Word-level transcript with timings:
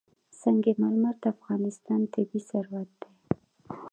سنگ 0.39 0.63
مرمر 0.81 1.15
د 1.23 1.25
افغانستان 1.35 2.01
طبعي 2.13 2.41
ثروت 2.49 2.89
دی. 2.99 3.11